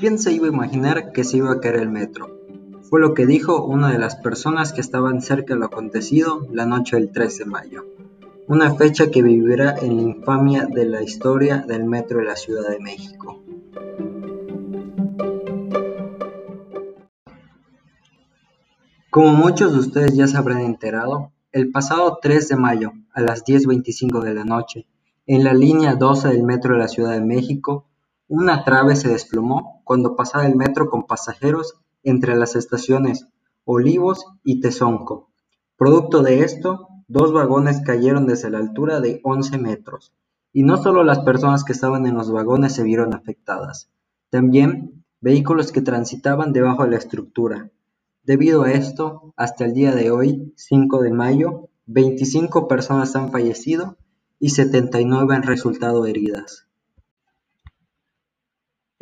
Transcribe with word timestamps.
¿Quién 0.00 0.18
se 0.18 0.32
iba 0.32 0.46
a 0.46 0.48
imaginar 0.48 1.12
que 1.12 1.24
se 1.24 1.36
iba 1.36 1.52
a 1.52 1.60
caer 1.60 1.76
el 1.76 1.90
metro? 1.90 2.40
Fue 2.88 3.00
lo 3.00 3.12
que 3.12 3.26
dijo 3.26 3.66
una 3.66 3.92
de 3.92 3.98
las 3.98 4.16
personas 4.16 4.72
que 4.72 4.80
estaban 4.80 5.20
cerca 5.20 5.52
de 5.52 5.60
lo 5.60 5.66
acontecido 5.66 6.48
la 6.50 6.64
noche 6.64 6.96
del 6.96 7.12
3 7.12 7.40
de 7.40 7.44
mayo, 7.44 7.84
una 8.46 8.74
fecha 8.74 9.10
que 9.10 9.20
vivirá 9.20 9.74
en 9.78 9.96
la 9.96 10.02
infamia 10.02 10.64
de 10.64 10.86
la 10.86 11.02
historia 11.02 11.58
del 11.68 11.84
metro 11.84 12.20
de 12.20 12.24
la 12.24 12.36
Ciudad 12.36 12.70
de 12.70 12.80
México. 12.80 13.42
Como 19.10 19.34
muchos 19.34 19.74
de 19.74 19.80
ustedes 19.80 20.16
ya 20.16 20.26
se 20.26 20.38
habrán 20.38 20.62
enterado, 20.62 21.32
el 21.52 21.70
pasado 21.70 22.18
3 22.22 22.48
de 22.48 22.56
mayo, 22.56 22.92
a 23.12 23.20
las 23.20 23.44
10.25 23.44 24.22
de 24.22 24.32
la 24.32 24.44
noche, 24.44 24.86
en 25.26 25.44
la 25.44 25.52
línea 25.52 25.94
12 25.94 26.28
del 26.28 26.42
metro 26.42 26.72
de 26.72 26.80
la 26.80 26.88
Ciudad 26.88 27.12
de 27.12 27.20
México, 27.20 27.89
una 28.30 28.62
trave 28.62 28.94
se 28.94 29.08
desplomó 29.08 29.82
cuando 29.82 30.14
pasaba 30.14 30.46
el 30.46 30.54
metro 30.54 30.88
con 30.88 31.02
pasajeros 31.02 31.80
entre 32.04 32.36
las 32.36 32.54
estaciones 32.54 33.26
Olivos 33.64 34.24
y 34.44 34.60
Tezonco. 34.60 35.30
Producto 35.76 36.22
de 36.22 36.44
esto, 36.44 36.86
dos 37.08 37.32
vagones 37.32 37.80
cayeron 37.84 38.28
desde 38.28 38.48
la 38.48 38.58
altura 38.58 39.00
de 39.00 39.20
11 39.24 39.58
metros, 39.58 40.14
y 40.52 40.62
no 40.62 40.76
solo 40.76 41.02
las 41.02 41.18
personas 41.18 41.64
que 41.64 41.72
estaban 41.72 42.06
en 42.06 42.14
los 42.14 42.30
vagones 42.30 42.72
se 42.72 42.84
vieron 42.84 43.14
afectadas, 43.14 43.90
también 44.30 45.04
vehículos 45.20 45.72
que 45.72 45.82
transitaban 45.82 46.52
debajo 46.52 46.84
de 46.84 46.90
la 46.90 46.98
estructura. 46.98 47.72
Debido 48.22 48.62
a 48.62 48.70
esto, 48.70 49.34
hasta 49.36 49.64
el 49.64 49.74
día 49.74 49.92
de 49.92 50.12
hoy, 50.12 50.52
5 50.54 51.02
de 51.02 51.12
mayo, 51.12 51.68
25 51.86 52.68
personas 52.68 53.16
han 53.16 53.32
fallecido 53.32 53.96
y 54.38 54.50
79 54.50 55.34
han 55.34 55.42
resultado 55.42 56.06
heridas. 56.06 56.69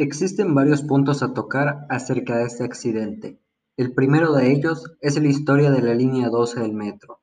Existen 0.00 0.54
varios 0.54 0.82
puntos 0.82 1.24
a 1.24 1.34
tocar 1.34 1.84
acerca 1.88 2.36
de 2.36 2.44
este 2.44 2.62
accidente. 2.62 3.40
El 3.76 3.94
primero 3.94 4.32
de 4.32 4.52
ellos 4.52 4.92
es 5.00 5.20
la 5.20 5.26
historia 5.26 5.72
de 5.72 5.82
la 5.82 5.92
línea 5.92 6.28
12 6.28 6.60
del 6.60 6.72
metro. 6.72 7.18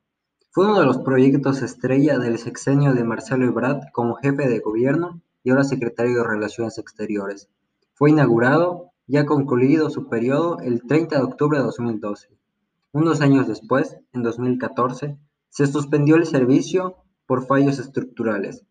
Fue 0.51 0.65
uno 0.65 0.81
de 0.81 0.85
los 0.85 0.97
proyectos 0.97 1.61
estrella 1.61 2.19
del 2.19 2.37
sexenio 2.37 2.93
de 2.93 3.05
Marcelo 3.05 3.45
Ebrard 3.45 3.79
como 3.93 4.15
jefe 4.15 4.49
de 4.49 4.59
gobierno 4.59 5.21
y 5.41 5.51
ahora 5.51 5.63
secretario 5.63 6.17
de 6.17 6.27
Relaciones 6.27 6.77
Exteriores. 6.77 7.47
Fue 7.93 8.09
inaugurado 8.09 8.91
y 9.07 9.15
ha 9.19 9.25
concluido 9.25 9.89
su 9.89 10.09
periodo 10.09 10.59
el 10.59 10.81
30 10.85 11.15
de 11.15 11.23
octubre 11.23 11.59
de 11.59 11.63
2012. 11.63 12.27
Unos 12.91 13.21
años 13.21 13.47
después, 13.47 13.95
en 14.11 14.21
2014, 14.21 15.17
se 15.47 15.67
suspendió 15.67 16.17
el 16.17 16.25
servicio 16.25 16.97
por 17.25 17.47
fallos 17.47 17.79
estructurales. 17.79 18.65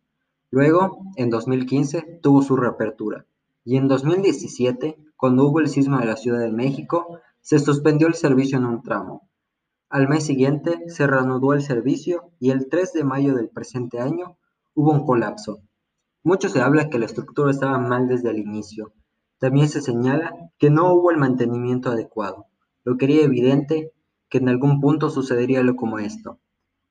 Luego, 0.50 0.98
en 1.16 1.30
2015, 1.30 2.20
tuvo 2.20 2.42
su 2.42 2.55
reapertura. 2.55 3.25
Y 3.65 3.77
en 3.77 3.89
2017, 3.89 4.97
cuando 5.17 5.47
hubo 5.47 5.61
el 5.61 5.69
sismo 5.69 5.98
de 5.98 6.07
la 6.07 6.17
Ciudad 6.17 6.41
de 6.41 6.53
México, 6.53 7.20
se 7.41 7.59
suspendió 7.59 8.06
el 8.06 8.15
servicio 8.15 8.59
en 8.59 8.67
un 8.67 8.83
tramo. 8.83 9.29
Al 9.89 10.09
mes 10.09 10.25
siguiente 10.27 10.83
se 10.89 11.06
reanudó 11.06 11.53
el 11.55 11.62
servicio 11.62 12.33
y 12.41 12.51
el 12.51 12.69
3 12.69 12.93
de 12.93 13.05
mayo 13.05 13.34
del 13.34 13.48
presente 13.48 14.01
año 14.01 14.39
hubo 14.75 14.93
un 14.93 15.06
colapso. 15.06 15.61
Mucho 16.23 16.48
se 16.48 16.61
habla 16.61 16.91
que 16.91 16.98
la 16.98 17.06
estructura 17.06 17.51
estaba 17.51 17.79
mal 17.79 18.09
desde 18.09 18.31
el 18.31 18.39
inicio. 18.39 18.93
También 19.39 19.69
se 19.69 19.81
señala 19.81 20.33
que 20.59 20.71
no 20.71 20.93
hubo 20.93 21.11
el 21.11 21.19
mantenimiento 21.19 21.91
adecuado, 21.91 22.47
lo 22.83 22.97
que 22.97 23.05
haría 23.05 23.25
evidente 23.25 23.93
que 24.28 24.39
en 24.39 24.49
algún 24.49 24.81
punto 24.81 25.11
sucedería 25.11 25.61
algo 25.61 25.77
como 25.77 25.99
esto. 25.99 26.41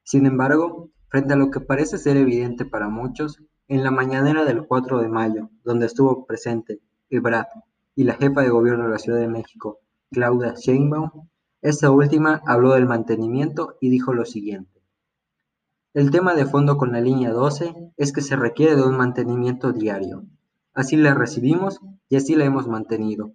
Sin 0.04 0.26
embargo, 0.26 0.92
frente 1.10 1.34
a 1.34 1.38
lo 1.38 1.52
que 1.52 1.60
parece 1.60 1.98
ser 1.98 2.18
evidente 2.18 2.66
para 2.66 2.90
muchos, 2.90 3.44
en 3.67 3.83
la 3.83 3.92
mañanera 3.92 4.45
del 4.45 4.66
4 4.66 5.02
de 5.02 5.09
mayo, 5.09 5.50
donde 5.64 5.86
estuvo 5.86 6.25
presente 6.25 6.80
Ebrard 7.09 7.47
y 7.95 8.03
la 8.03 8.16
jefa 8.16 8.42
de 8.42 8.50
gobierno 8.50 8.86
de 8.86 8.92
la 8.92 9.00
Ciudad 9.00 9.19
de 9.19 9.28
México, 9.28 9.80
Claudia 10.11 10.53
Sheinbaum, 10.56 11.28
esta 11.62 11.91
última 11.91 12.41
habló 12.46 12.73
del 12.73 12.85
mantenimiento 12.85 13.78
y 13.79 13.90
dijo 13.90 14.13
lo 14.13 14.25
siguiente. 14.25 14.81
El 15.94 16.12
tema 16.12 16.34
de 16.34 16.46
fondo 16.46 16.78
con 16.78 16.91
la 16.91 17.02
línea 17.02 17.31
12 17.31 17.91
es 17.97 18.12
que 18.12 18.22
se 18.22 18.35
requiere 18.35 18.75
de 18.75 18.84
un 18.84 18.97
mantenimiento 18.97 19.72
diario. 19.72 20.25
Así 20.73 20.97
la 20.97 21.13
recibimos 21.13 21.79
y 22.09 22.16
así 22.16 22.35
la 22.35 22.46
hemos 22.46 22.68
mantenido. 22.68 23.31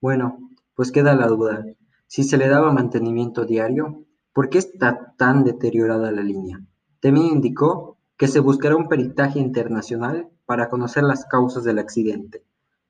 Bueno, 0.00 0.38
pues 0.74 0.92
queda 0.92 1.14
la 1.16 1.26
duda. 1.26 1.64
Si 2.06 2.22
se 2.22 2.38
le 2.38 2.48
daba 2.48 2.72
mantenimiento 2.72 3.44
diario, 3.44 4.04
¿por 4.32 4.48
qué 4.48 4.58
está 4.58 5.14
tan 5.16 5.42
deteriorada 5.42 6.12
la 6.12 6.22
línea? 6.22 6.60
También 7.00 7.26
indicó 7.26 7.95
que 8.16 8.28
se 8.28 8.40
buscará 8.40 8.76
un 8.76 8.88
peritaje 8.88 9.38
internacional 9.38 10.28
para 10.46 10.68
conocer 10.68 11.02
las 11.02 11.26
causas 11.26 11.64
del 11.64 11.78
accidente. 11.78 12.42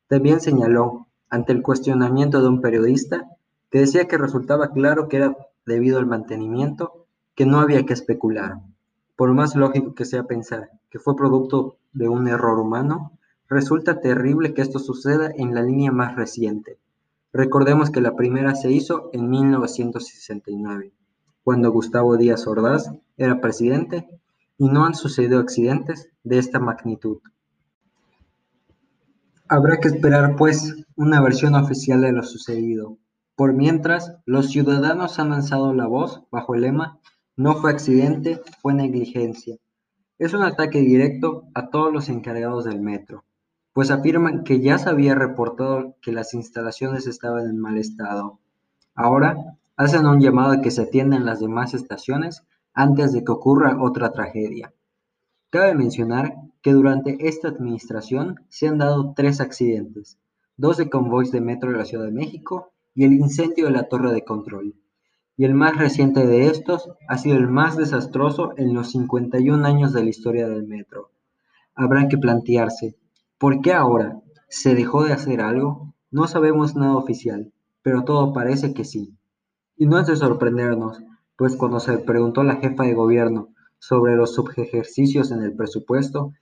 También 0.09 0.41
señaló, 0.41 1.09
ante 1.29 1.53
el 1.53 1.63
cuestionamiento 1.63 2.41
de 2.41 2.49
un 2.49 2.61
periodista, 2.61 3.29
que 3.71 3.81
decía 3.81 4.07
que 4.07 4.19
resultaba 4.19 4.71
claro 4.71 5.09
que 5.09 5.17
era 5.17 5.37
debido 5.65 5.99
al 5.99 6.07
mantenimiento, 6.07 7.07
que 7.35 7.47
no 7.47 7.59
había 7.59 7.85
que 7.85 7.93
especular. 7.93 8.61
Por 9.17 9.33
más 9.33 9.57
lógico 9.57 9.95
que 9.95 10.05
sea 10.05 10.25
pensar 10.25 10.71
que 10.91 11.01
fue 11.01 11.17
producto 11.17 11.77
de 11.93 12.09
un 12.09 12.29
error 12.29 12.59
humano, 12.61 13.13
resulta 13.49 14.01
terrible 14.01 14.55
que 14.55 14.63
esto 14.63 14.79
suceda 14.79 15.31
en 15.35 15.55
la 15.55 15.63
línea 15.63 15.91
más 15.91 16.15
reciente. 16.15 16.79
Recordemos 17.33 17.91
que 17.91 18.01
la 18.01 18.15
primera 18.15 18.55
se 18.55 18.71
hizo 18.71 19.11
en 19.13 19.29
1969, 19.29 20.93
cuando 21.43 21.73
Gustavo 21.73 22.17
Díaz 22.17 22.47
Ordaz 22.47 22.91
era 23.17 23.41
presidente 23.41 24.09
y 24.59 24.69
no 24.69 24.85
han 24.85 24.95
sucedido 24.95 25.39
accidentes 25.39 26.09
de 26.25 26.39
esta 26.39 26.59
magnitud. 26.59 27.19
Habrá 29.49 29.79
que 29.79 29.89
esperar, 29.89 30.35
pues, 30.37 30.75
una 30.97 31.21
versión 31.21 31.55
oficial 31.55 32.01
de 32.01 32.13
lo 32.13 32.23
sucedido. 32.23 32.99
Por 33.37 33.53
mientras, 33.53 34.17
los 34.25 34.49
ciudadanos 34.51 35.19
han 35.19 35.31
lanzado 35.31 35.73
la 35.73 35.87
voz 35.87 36.23
bajo 36.31 36.55
el 36.55 36.63
lema 36.63 36.99
No 37.37 37.55
fue 37.57 37.71
accidente, 37.71 38.41
fue 38.63 38.73
negligencia. 38.75 39.57
Es 40.19 40.33
un 40.33 40.43
ataque 40.43 40.81
directo 40.81 41.45
a 41.55 41.69
todos 41.69 41.93
los 41.93 42.09
encargados 42.09 42.65
del 42.65 42.81
metro, 42.81 43.25
pues 43.75 43.91
afirman 43.91 44.43
que 44.43 44.61
ya 44.61 44.79
se 44.79 44.89
había 44.89 45.15
reportado 45.15 45.97
que 46.01 46.13
las 46.13 46.33
instalaciones 46.33 47.07
estaban 47.07 47.45
en 47.45 47.59
mal 47.59 47.77
estado. 47.77 48.41
Ahora 48.95 49.37
hacen 49.77 50.07
un 50.07 50.21
llamado 50.21 50.53
a 50.53 50.61
que 50.63 50.71
se 50.71 50.83
atiendan 50.83 51.27
las 51.27 51.41
demás 51.41 51.75
estaciones 51.75 52.43
antes 52.77 53.13
de 53.13 53.25
que 53.25 53.33
ocurra 53.33 53.83
otra 53.83 54.13
tragedia. 54.13 54.73
Cabe 55.51 55.75
mencionar 55.75 56.35
que 56.61 56.73
durante 56.73 57.27
esta 57.27 57.49
administración 57.49 58.37
se 58.49 58.69
han 58.69 58.77
dado 58.79 59.15
tres 59.17 59.41
accidentes, 59.41 60.19
dos 60.59 60.77
de 60.77 60.91
convoys 60.91 61.33
de 61.33 61.41
metro 61.41 61.73
de 61.73 61.79
la 61.79 61.87
Ciudad 61.87 62.05
de 62.05 62.13
México 62.13 62.73
y 62.95 63.05
el 63.05 63.15
incendio 63.15 63.67
de 63.67 63.73
la 63.73 63.89
torre 63.89 64.13
de 64.13 64.25
control. 64.25 64.75
Y 65.39 65.47
el 65.47 65.55
más 65.55 65.79
reciente 65.79 66.27
de 66.27 66.49
estos 66.49 66.91
ha 67.09 67.17
sido 67.17 67.37
el 67.37 67.49
más 67.49 67.79
desastroso 67.79 68.53
en 68.59 68.75
los 68.75 68.91
51 68.91 69.67
años 69.67 69.95
de 69.95 70.03
la 70.03 70.11
historia 70.11 70.47
del 70.47 70.67
metro. 70.67 71.11
Habrá 71.75 72.09
que 72.09 72.19
plantearse, 72.19 72.97
¿por 73.39 73.63
qué 73.63 73.73
ahora? 73.73 74.21
¿Se 74.49 74.75
dejó 74.75 75.05
de 75.05 75.15
hacer 75.15 75.41
algo? 75.41 75.95
No 76.11 76.27
sabemos 76.27 76.77
nada 76.77 76.97
oficial, 76.97 77.53
pero 77.81 78.05
todo 78.05 78.35
parece 78.35 78.75
que 78.75 78.85
sí. 78.85 79.17
Y 79.79 79.87
no 79.87 79.99
es 79.99 80.07
de 80.07 80.17
sorprendernos, 80.17 81.03
pues 81.37 81.57
cuando 81.57 81.81
se 81.81 81.99
preguntó 81.99 82.41
a 82.41 82.45
la 82.45 82.57
jefa 82.57 82.85
de 82.85 82.95
gobierno 82.95 83.51
sobre 83.79 84.17
los 84.17 84.35
subejercicios 84.35 85.31
en 85.33 85.43
el 85.43 85.55
presupuesto, 85.55 86.33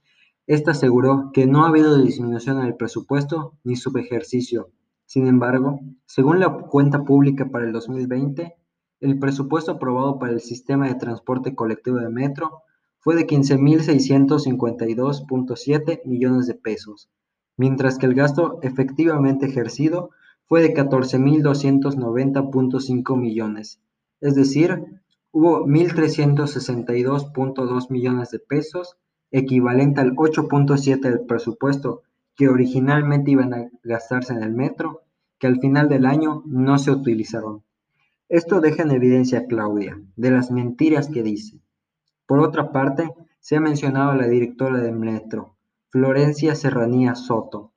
esta 0.47 0.71
aseguró 0.73 1.31
que 1.33 1.47
no 1.47 1.65
ha 1.65 1.69
habido 1.69 1.97
disminución 2.01 2.61
en 2.61 2.67
el 2.67 2.77
presupuesto 2.77 3.55
ni 3.65 3.77
subejercicio. 3.77 4.71
Sin 5.07 5.27
embargo, 5.27 5.81
según 6.07 6.39
la 6.41 6.53
cuenta 6.53 7.05
pública 7.05 7.51
para 7.51 7.65
el 7.65 7.73
2020, 7.73 8.55
el 9.01 9.19
presupuesto 9.19 9.73
aprobado 9.73 10.19
para 10.19 10.33
el 10.33 10.41
sistema 10.41 10.89
de 10.89 10.95
transporte 10.95 11.55
colectivo 11.55 11.99
de 11.99 12.09
metro 12.09 12.63
fue 13.01 13.17
de 13.17 13.27
15.652.7 13.27 16.01
millones 16.07 16.47
de 16.47 16.55
pesos, 16.55 17.11
mientras 17.57 17.99
que 17.99 18.07
el 18.07 18.15
gasto 18.15 18.61
efectivamente 18.63 19.45
ejercido 19.47 20.09
fue 20.47 20.63
de 20.63 20.73
14.290.5 20.75 23.19
millones, 23.19 23.81
es 24.25 24.35
decir, 24.35 24.85
hubo 25.33 25.67
1.362.2 25.67 27.91
millones 27.91 28.31
de 28.31 28.39
pesos, 28.39 28.97
equivalente 29.31 30.01
al 30.01 30.17
8.7 30.17 30.99
del 30.99 31.27
presupuesto 31.27 32.05
que 32.35 32.49
originalmente 32.49 33.33
iban 33.33 33.53
a 33.53 33.69
gastarse 33.83 34.33
en 34.33 34.43
el 34.43 34.55
metro, 34.55 35.03
que 35.39 35.47
al 35.47 35.61
final 35.61 35.91
del 35.91 36.07
año 36.07 36.43
no 36.47 36.79
se 36.79 36.91
utilizaron. 36.91 37.65
Esto 38.31 38.63
deja 38.63 38.85
en 38.85 38.93
evidencia 38.93 39.41
a 39.41 39.45
Claudia, 39.45 40.01
de 40.17 40.31
las 40.31 40.51
mentiras 40.51 41.09
que 41.09 41.23
dice. 41.23 41.61
Por 42.25 42.41
otra 42.41 42.73
parte, 42.73 43.11
se 43.41 43.57
ha 43.57 43.61
mencionado 43.61 44.13
a 44.13 44.17
la 44.17 44.27
directora 44.27 44.81
del 44.81 44.97
metro, 44.97 45.55
Florencia 45.91 46.55
Serranía 46.55 47.15
Soto, 47.15 47.75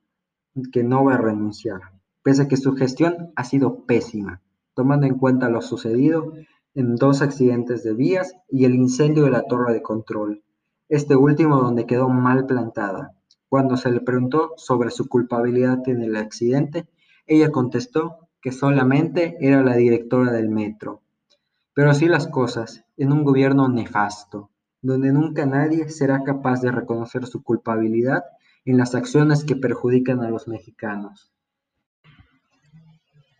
que 0.72 0.82
no 0.82 1.04
va 1.04 1.16
a 1.16 1.18
renunciar, 1.18 1.92
pese 2.22 2.44
a 2.44 2.48
que 2.48 2.56
su 2.56 2.74
gestión 2.74 3.32
ha 3.36 3.44
sido 3.44 3.84
pésima 3.84 4.40
tomando 4.78 5.06
en 5.08 5.18
cuenta 5.18 5.48
lo 5.48 5.60
sucedido 5.60 6.34
en 6.72 6.94
dos 6.94 7.20
accidentes 7.20 7.82
de 7.82 7.94
vías 7.94 8.36
y 8.48 8.64
el 8.64 8.76
incendio 8.76 9.24
de 9.24 9.32
la 9.32 9.42
torre 9.42 9.72
de 9.72 9.82
control, 9.82 10.44
este 10.88 11.16
último 11.16 11.56
donde 11.56 11.84
quedó 11.84 12.08
mal 12.08 12.46
plantada. 12.46 13.10
Cuando 13.48 13.76
se 13.76 13.90
le 13.90 14.00
preguntó 14.00 14.52
sobre 14.56 14.92
su 14.92 15.08
culpabilidad 15.08 15.80
en 15.88 16.00
el 16.02 16.14
accidente, 16.14 16.86
Ella 17.26 17.50
contestó 17.50 18.28
que 18.40 18.52
solamente 18.52 19.36
era 19.40 19.64
la 19.64 19.74
directora 19.74 20.30
del 20.30 20.48
metro. 20.48 21.02
Pero 21.74 21.90
así 21.90 22.06
las 22.06 22.28
cosas, 22.28 22.84
en 22.96 23.12
un 23.12 23.24
gobierno 23.24 23.68
nefasto, 23.68 24.50
donde 24.80 25.10
nunca 25.10 25.44
nadie 25.44 25.88
será 25.88 26.22
capaz 26.22 26.60
de 26.60 26.70
reconocer 26.70 27.26
su 27.26 27.42
culpabilidad 27.42 28.22
en 28.64 28.76
las 28.76 28.94
acciones 28.94 29.42
que 29.42 29.56
perjudican 29.56 30.22
a 30.22 30.30
los 30.30 30.46
mexicanos. 30.46 31.32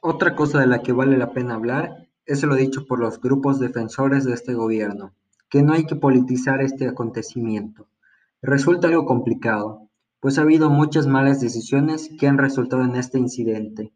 Otra 0.00 0.36
cosa 0.36 0.60
de 0.60 0.68
la 0.68 0.80
que 0.80 0.92
vale 0.92 1.18
la 1.18 1.32
pena 1.32 1.54
hablar 1.54 2.08
es 2.24 2.44
lo 2.44 2.54
dicho 2.54 2.86
por 2.86 3.00
los 3.00 3.20
grupos 3.20 3.58
defensores 3.58 4.24
de 4.24 4.32
este 4.32 4.54
gobierno, 4.54 5.12
que 5.50 5.62
no 5.62 5.72
hay 5.72 5.86
que 5.86 5.96
politizar 5.96 6.62
este 6.62 6.86
acontecimiento. 6.86 7.88
Resulta 8.40 8.86
algo 8.86 9.06
complicado, 9.06 9.88
pues 10.20 10.38
ha 10.38 10.42
habido 10.42 10.70
muchas 10.70 11.08
malas 11.08 11.40
decisiones 11.40 12.10
que 12.16 12.28
han 12.28 12.38
resultado 12.38 12.84
en 12.84 12.94
este 12.94 13.18
incidente. 13.18 13.92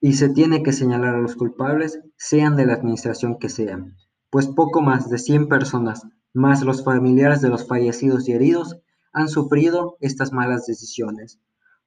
Y 0.00 0.14
se 0.14 0.28
tiene 0.28 0.64
que 0.64 0.72
señalar 0.72 1.14
a 1.14 1.20
los 1.20 1.36
culpables, 1.36 2.00
sean 2.16 2.56
de 2.56 2.66
la 2.66 2.74
administración 2.74 3.38
que 3.38 3.50
sean, 3.50 3.96
pues 4.30 4.48
poco 4.48 4.82
más 4.82 5.08
de 5.08 5.18
100 5.18 5.46
personas, 5.46 6.02
más 6.34 6.64
los 6.64 6.84
familiares 6.84 7.40
de 7.40 7.50
los 7.50 7.68
fallecidos 7.68 8.28
y 8.28 8.32
heridos, 8.32 8.78
han 9.12 9.28
sufrido 9.28 9.96
estas 10.00 10.32
malas 10.32 10.66
decisiones. 10.66 11.38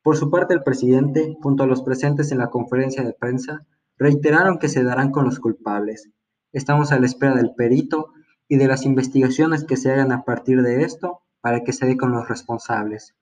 Por 0.06 0.18
su 0.18 0.30
parte, 0.30 0.54
el 0.54 0.62
presidente, 0.62 1.36
junto 1.42 1.64
a 1.64 1.66
los 1.66 1.82
presentes 1.82 2.32
en 2.32 2.38
la 2.38 2.52
conferencia 2.52 3.04
de 3.04 3.14
prensa, 3.14 3.66
reiteraron 3.98 4.60
que 4.60 4.70
se 4.70 4.84
darán 4.84 5.10
con 5.10 5.26
los 5.26 5.40
culpables. 5.40 6.12
Estamos 6.54 6.92
a 6.92 7.00
la 7.00 7.08
espera 7.08 7.34
del 7.34 7.56
perito 7.56 8.14
y 8.48 8.58
de 8.58 8.68
las 8.68 8.86
investigaciones 8.86 9.64
que 9.64 9.78
se 9.78 9.92
hagan 9.92 10.12
a 10.12 10.24
partir 10.24 10.62
de 10.62 10.84
esto 10.84 11.22
para 11.42 11.64
que 11.64 11.74
se 11.74 11.88
dé 11.88 11.98
con 11.98 12.12
los 12.12 12.30
responsables. 12.30 13.16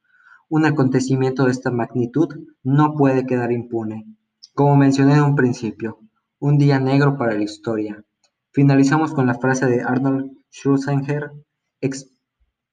Un 0.50 0.66
acontecimiento 0.66 1.46
de 1.46 1.52
esta 1.52 1.72
magnitud 1.72 2.28
no 2.64 2.96
puede 2.96 3.26
quedar 3.26 3.54
impune. 3.54 4.06
Como 4.54 4.76
mencioné 4.76 5.14
en 5.14 5.24
un 5.24 5.36
principio, 5.38 6.00
un 6.40 6.58
día 6.58 6.82
negro 6.82 7.18
para 7.18 7.34
la 7.34 7.44
historia. 7.44 8.04
Finalizamos 8.52 9.14
con 9.14 9.26
la 9.26 9.36
frase 9.36 9.68
de 9.68 9.84
Arnold 9.84 10.34
Schwarzenegger, 10.52 11.32
ex 11.80 12.10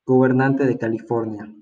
gobernante 0.04 0.66
de 0.66 0.78
California. 0.78 1.54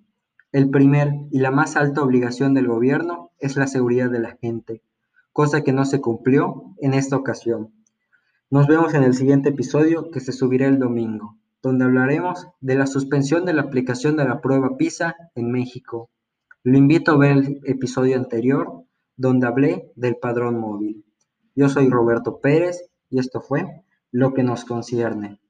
El 0.51 0.71
primer 0.71 1.13
y 1.31 1.41
la 1.41 1.51
más 1.51 1.77
alta 1.77 2.03
obligación 2.03 2.55
del 2.55 2.69
gobierno 2.69 3.33
es 3.39 3.57
la 3.57 3.67
seguridad 3.67 4.11
de 4.11 4.19
la 4.19 4.39
gente, 4.41 4.83
cosa 5.35 5.63
que 5.63 5.75
no 5.75 5.85
se 5.85 6.01
cumplió 6.01 6.75
en 6.79 6.95
esta 6.95 7.17
ocasión. 7.17 7.75
Nos 8.49 8.67
vemos 8.67 8.95
en 8.95 9.03
el 9.03 9.13
siguiente 9.13 9.51
episodio 9.51 10.11
que 10.11 10.21
se 10.21 10.33
subirá 10.33 10.67
el 10.67 10.79
domingo, 10.79 11.37
donde 11.63 11.85
hablaremos 11.85 12.49
de 12.63 12.77
la 12.77 12.87
suspensión 12.87 13.45
de 13.45 13.53
la 13.53 13.61
aplicación 13.61 14.17
de 14.17 14.25
la 14.25 14.41
prueba 14.41 14.79
PISA 14.79 15.17
en 15.35 15.53
México. 15.53 16.09
Lo 16.63 16.79
invito 16.79 17.13
a 17.13 17.19
ver 17.19 17.37
el 17.37 17.61
episodio 17.65 18.17
anterior, 18.17 18.85
donde 19.19 19.47
hablé 19.47 19.93
del 19.97 20.17
padrón 20.17 20.59
móvil. 20.59 21.05
Yo 21.55 21.69
soy 21.69 21.91
Roberto 21.91 22.41
Pérez 22.41 22.89
y 23.11 23.19
esto 23.19 23.43
fue 23.43 23.67
Lo 24.13 24.33
que 24.33 24.45
nos 24.45 24.65
concierne. 24.65 25.41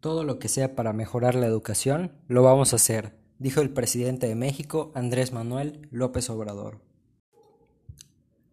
Todo 0.00 0.24
lo 0.24 0.38
que 0.38 0.48
sea 0.48 0.74
para 0.74 0.94
mejorar 0.94 1.34
la 1.34 1.46
educación, 1.46 2.12
lo 2.26 2.42
vamos 2.42 2.72
a 2.72 2.76
hacer, 2.76 3.12
dijo 3.38 3.60
el 3.60 3.68
presidente 3.68 4.26
de 4.28 4.34
México, 4.34 4.92
Andrés 4.94 5.30
Manuel 5.30 5.88
López 5.90 6.30
Obrador. 6.30 6.80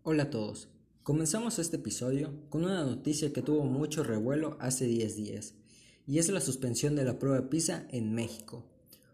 Hola 0.04 0.24
a 0.24 0.30
todos. 0.30 0.68
Comenzamos 1.04 1.58
este 1.58 1.78
episodio 1.78 2.34
con 2.50 2.66
una 2.66 2.84
noticia 2.84 3.32
que 3.32 3.42
tuvo 3.42 3.64
mucho 3.64 4.04
revuelo 4.04 4.58
hace 4.60 4.88
10 4.88 5.16
días, 5.16 5.54
y 6.06 6.20
es 6.20 6.28
la 6.28 6.42
suspensión 6.42 6.98
de 6.98 7.06
la 7.06 7.18
prueba 7.18 7.50
PISA 7.50 7.88
en 7.92 8.14
México. 8.14 8.66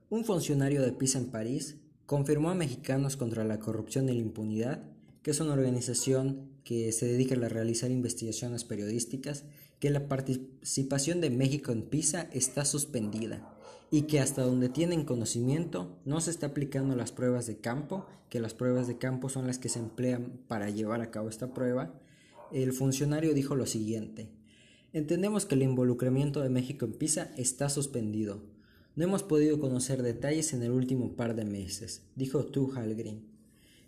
Un 0.10 0.26
funcionario 0.26 0.82
de 0.82 0.92
PISA 0.92 1.20
en 1.20 1.30
París 1.30 1.78
confirmó 2.08 2.50
a 2.50 2.56
Mexicanos 2.56 3.16
contra 3.16 3.44
la 3.44 3.60
Corrupción 3.60 4.10
y 4.10 4.14
la 4.14 4.22
Impunidad, 4.22 4.82
que 5.24 5.32
es 5.32 5.40
una 5.40 5.54
organización 5.54 6.50
que 6.64 6.92
se 6.92 7.08
dedica 7.08 7.36
a 7.36 7.50
realizar 7.50 7.90
investigaciones 7.90 8.66
periodísticas, 8.66 9.46
que 9.80 9.90
la 9.90 10.08
participación 10.08 11.22
de 11.22 11.30
México 11.30 11.72
en 11.72 11.84
PISA 11.84 12.30
está 12.34 12.66
suspendida 12.66 13.58
y 13.90 14.04
que 14.04 14.20
hasta 14.20 14.44
donde 14.44 14.70
tienen 14.70 15.06
conocimiento 15.06 15.98
no 16.06 16.20
se 16.20 16.32
está 16.32 16.48
aplicando 16.48 16.96
las 16.96 17.12
pruebas 17.12 17.48
de 17.48 17.58
campo, 17.58 18.06
que 18.30 18.40
las 18.40 18.54
pruebas 18.54 18.88
de 18.88 18.98
campo 18.98 19.30
son 19.30 19.48
las 19.48 19.60
que 19.60 19.70
se 19.70 19.80
emplean 19.80 20.40
para 20.48 20.70
llevar 20.70 21.02
a 21.02 21.12
cabo 21.12 21.30
esta 21.30 21.54
prueba, 21.54 22.00
el 22.52 22.74
funcionario 22.74 23.34
dijo 23.34 23.56
lo 23.56 23.66
siguiente, 23.66 24.30
entendemos 24.92 25.46
que 25.46 25.56
el 25.56 25.64
involucramiento 25.64 26.42
de 26.42 26.50
México 26.50 26.86
en 26.86 26.94
PISA 26.94 27.32
está 27.38 27.70
suspendido. 27.70 28.44
No 28.96 29.06
hemos 29.06 29.24
podido 29.24 29.60
conocer 29.60 30.04
detalles 30.04 30.54
en 30.54 30.64
el 30.64 30.72
último 30.72 31.16
par 31.16 31.36
de 31.36 31.46
meses, 31.46 32.04
dijo 32.16 32.46
Tu 32.46 32.72
Halgrin. 32.74 33.33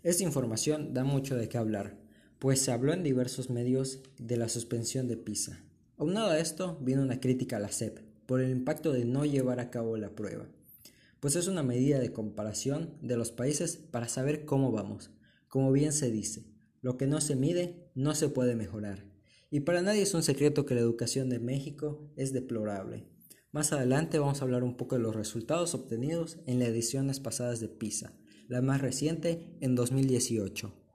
Esta 0.06 0.22
información 0.22 0.94
da 0.94 1.02
mucho 1.02 1.34
de 1.34 1.48
qué 1.48 1.58
hablar, 1.58 1.98
pues 2.38 2.60
se 2.60 2.70
habló 2.70 2.92
en 2.92 3.02
diversos 3.02 3.50
medios 3.50 4.02
de 4.18 4.36
la 4.36 4.48
suspensión 4.48 5.08
de 5.08 5.16
PISA. 5.16 5.64
Aunado 5.98 6.30
a 6.30 6.38
esto, 6.38 6.78
vino 6.80 7.02
una 7.02 7.18
crítica 7.18 7.56
a 7.56 7.58
la 7.58 7.72
SEP 7.72 7.98
por 8.24 8.40
el 8.40 8.52
impacto 8.52 8.92
de 8.92 9.04
no 9.04 9.24
llevar 9.24 9.58
a 9.58 9.68
cabo 9.68 9.96
la 9.96 10.10
prueba, 10.10 10.46
pues 11.18 11.34
es 11.34 11.48
una 11.48 11.64
medida 11.64 11.98
de 11.98 12.12
comparación 12.12 12.94
de 13.02 13.16
los 13.16 13.32
países 13.32 13.78
para 13.78 14.06
saber 14.06 14.44
cómo 14.44 14.70
vamos. 14.70 15.10
Como 15.48 15.72
bien 15.72 15.92
se 15.92 16.08
dice, 16.12 16.44
lo 16.82 16.96
que 16.98 17.08
no 17.08 17.20
se 17.20 17.34
mide 17.34 17.90
no 17.96 18.14
se 18.14 18.28
puede 18.28 18.54
mejorar. 18.54 19.06
Y 19.50 19.58
para 19.58 19.82
nadie 19.82 20.02
es 20.02 20.14
un 20.14 20.22
secreto 20.22 20.66
que 20.66 20.76
la 20.76 20.82
educación 20.82 21.30
de 21.30 21.40
México 21.40 22.12
es 22.14 22.32
deplorable. 22.32 23.08
Más 23.50 23.72
adelante 23.72 24.20
vamos 24.20 24.40
a 24.40 24.44
hablar 24.44 24.62
un 24.62 24.76
poco 24.76 24.94
de 24.94 25.02
los 25.02 25.16
resultados 25.16 25.74
obtenidos 25.74 26.38
en 26.46 26.60
las 26.60 26.68
ediciones 26.68 27.18
pasadas 27.18 27.58
de 27.58 27.68
PISA, 27.68 28.12
la 28.48 28.62
más 28.62 28.80
reciente 28.80 29.46
en 29.60 29.74
2018. 29.74 30.85